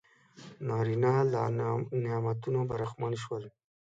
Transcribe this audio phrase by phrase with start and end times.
[0.67, 1.41] نارینه له
[2.05, 3.43] نعمتونو برخمن شول.